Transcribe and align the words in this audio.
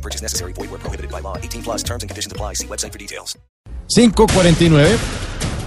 No 0.00 0.08
purchase 0.08 0.22
necessary. 0.22 0.52
Void 0.54 0.70
where 0.70 0.78
prohibited 0.80 1.10
by 1.10 1.20
law. 1.20 1.36
18 1.36 1.62
plus 1.62 1.82
terms 1.84 2.02
and 2.02 2.08
conditions 2.08 2.32
apply. 2.32 2.54
See 2.54 2.66
website 2.66 2.92
for 2.92 2.98
details. 2.98 3.36
549. 3.94 4.96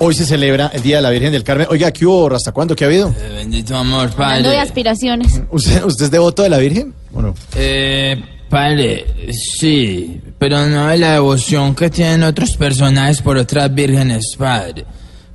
Hoy 0.00 0.14
se 0.14 0.24
celebra 0.24 0.70
el 0.72 0.82
Día 0.82 0.96
de 0.96 1.02
la 1.02 1.10
Virgen 1.10 1.30
del 1.32 1.44
Carmen. 1.44 1.66
Oiga, 1.70 1.92
¿qué 1.92 2.06
hubo? 2.06 2.34
¿Hasta 2.34 2.52
cuándo? 2.52 2.74
¿Qué 2.74 2.84
ha 2.84 2.88
habido? 2.88 3.10
Eh, 3.10 3.32
Bendito 3.36 3.76
amor, 3.76 4.10
Hablando 4.12 4.48
de 4.48 4.56
padre. 4.56 4.58
aspiraciones. 4.60 5.40
¿Usted, 5.50 5.84
usted 5.84 6.06
es 6.06 6.10
devoto 6.10 6.42
de 6.42 6.48
la 6.48 6.58
Virgen? 6.58 6.94
¿O 7.12 7.20
no? 7.22 7.34
Eh, 7.54 8.16
padre, 8.48 9.32
sí, 9.32 10.20
pero 10.38 10.66
no 10.66 10.88
de 10.88 10.96
la 10.98 11.12
devoción 11.12 11.74
que 11.76 11.90
tienen 11.90 12.22
otros 12.24 12.56
personajes 12.56 13.20
por 13.22 13.36
otras 13.36 13.72
vírgenes, 13.74 14.34
padre. 14.38 14.84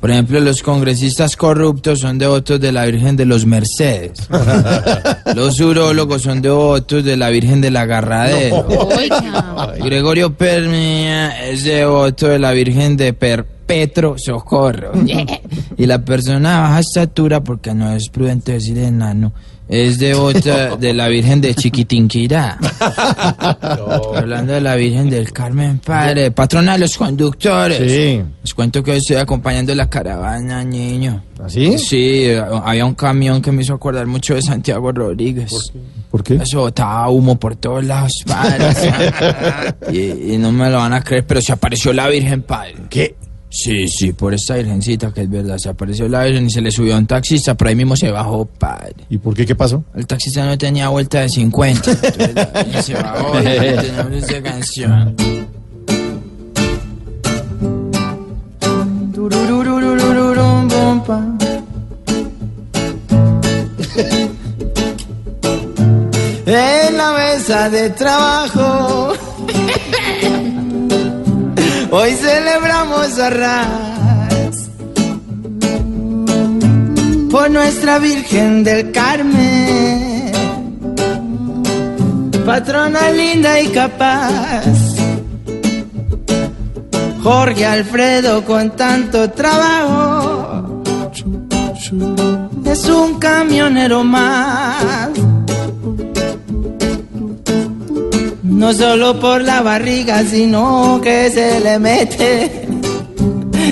Por 0.00 0.10
ejemplo, 0.10 0.38
los 0.40 0.62
congresistas 0.62 1.36
corruptos 1.36 2.00
son 2.00 2.18
devotos 2.18 2.60
de 2.60 2.70
la 2.70 2.84
Virgen 2.84 3.16
de 3.16 3.24
los 3.24 3.46
Mercedes. 3.46 4.28
Los 5.34 5.58
urólogos 5.60 6.22
son 6.22 6.40
devotos 6.40 7.02
de 7.04 7.16
la 7.16 7.30
Virgen 7.30 7.60
del 7.60 7.76
Agarradero. 7.76 8.66
Gregorio 9.78 10.32
Permia 10.34 11.46
es 11.46 11.64
devoto 11.64 12.28
de 12.28 12.38
la 12.38 12.52
Virgen 12.52 12.96
de 12.96 13.12
Perpetro 13.12 14.16
Socorro. 14.18 14.92
Y 15.76 15.86
la 15.86 16.04
persona 16.04 16.56
de 16.56 16.60
baja 16.62 16.80
estatura, 16.80 17.42
porque 17.42 17.74
no 17.74 17.92
es 17.92 18.08
prudente 18.08 18.52
decir 18.52 18.78
enano, 18.78 19.32
es 19.68 19.98
devota 19.98 20.76
de 20.80 20.94
la 20.94 21.08
Virgen 21.08 21.40
de 21.40 21.54
Chiquitinquirá. 21.54 22.58
Hablando 24.14 24.52
de 24.52 24.60
la 24.60 24.76
Virgen 24.76 25.10
del 25.10 25.32
Carmen 25.32 25.78
Padre, 25.80 26.30
patrona 26.30 26.74
de 26.74 26.78
los 26.78 26.96
conductores. 26.96 27.78
Sí. 27.78 28.22
Les 28.42 28.54
cuento 28.54 28.82
que 28.82 28.92
hoy 28.92 28.98
estoy 28.98 29.16
acompañando 29.16 29.74
la 29.74 29.90
caravana, 29.90 30.64
niño. 30.64 31.22
¿Así? 31.42 31.78
Sí, 31.78 32.28
había 32.64 32.86
un 32.86 32.94
camión 32.94 33.42
que 33.42 33.52
me 33.52 33.62
hizo 33.62 33.74
acordar 33.74 34.06
mucho 34.06 34.34
de 34.34 34.42
Santiago 34.42 34.90
Rodríguez. 34.92 35.52
¿Por 36.10 36.22
qué? 36.22 36.36
Eso 36.36 36.60
botaba 36.60 37.10
humo 37.10 37.38
por 37.38 37.56
todos 37.56 37.84
lados, 37.84 38.12
padre. 38.26 38.70
y, 39.92 40.34
y 40.34 40.38
no 40.38 40.52
me 40.52 40.70
lo 40.70 40.78
van 40.78 40.94
a 40.94 41.02
creer, 41.02 41.26
pero 41.26 41.42
se 41.42 41.52
apareció 41.52 41.92
la 41.92 42.08
Virgen, 42.08 42.42
padre. 42.42 42.76
¿Qué? 42.88 43.16
Sí, 43.58 43.88
sí, 43.88 44.12
por 44.12 44.34
esta 44.34 44.56
virgencita 44.56 45.10
que 45.14 45.22
es 45.22 45.30
verdad. 45.30 45.56
Se 45.56 45.70
apareció 45.70 46.06
la 46.08 46.24
Virgen 46.24 46.46
y 46.46 46.50
se 46.50 46.60
le 46.60 46.70
subió 46.70 46.94
a 46.94 46.98
un 46.98 47.06
taxista, 47.06 47.54
pero 47.54 47.70
ahí 47.70 47.74
mismo 47.74 47.96
se 47.96 48.10
bajó, 48.10 48.44
padre. 48.44 48.94
¿Y 49.08 49.16
por 49.16 49.34
qué? 49.34 49.46
¿Qué 49.46 49.54
pasó? 49.54 49.82
El 49.94 50.06
taxista 50.06 50.44
no 50.44 50.58
tenía 50.58 50.90
vuelta 50.90 51.20
de 51.20 51.30
50. 51.30 51.90
Entonces 51.90 52.34
la 52.34 52.44
Virgen 52.64 52.82
se 52.82 52.94
bajó 52.94 53.40
y 53.40 53.44
tenemos 53.44 54.12
esta 54.12 54.42
canción. 54.42 55.16
En 66.48 66.96
la 66.96 67.12
mesa 67.12 67.68
de 67.70 67.90
trabajo 67.90 69.14
Hoy 71.90 72.12
celebramos 72.14 73.18
a 73.18 73.30
Ras 73.30 74.70
por 77.30 77.50
nuestra 77.50 77.98
Virgen 77.98 78.64
del 78.64 78.92
Carmen, 78.92 80.32
patrona 82.44 83.10
linda 83.10 83.60
y 83.60 83.68
capaz. 83.68 84.64
Jorge 87.22 87.66
Alfredo 87.66 88.44
con 88.44 88.70
tanto 88.70 89.30
trabajo 89.30 90.82
es 92.64 92.88
un 92.88 93.18
camionero 93.18 94.02
más. 94.04 95.25
No 98.56 98.72
solo 98.72 99.20
por 99.20 99.42
la 99.42 99.60
barriga, 99.62 100.22
sino 100.24 101.00
que 101.02 101.30
se 101.30 101.60
le 101.60 101.78
mete 101.78 102.66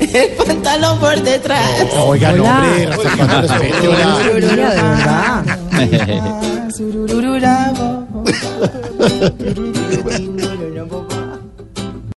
el 0.00 0.30
pantalón 0.46 0.98
por 0.98 1.20
detrás. 1.22 1.68
Oiga, 2.06 2.32
no, 2.32 2.44
hombre. 2.44 2.86
Rafa, 2.86 3.16
¿cuándo 3.16 3.42
les 3.42 3.50
mete 3.60 3.88
una- 3.88 5.44
Sururururabo. 6.74 8.06